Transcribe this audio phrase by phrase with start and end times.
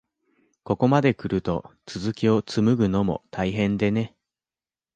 [0.63, 4.17] ここまでくると、続きをつむぐのも大変でね。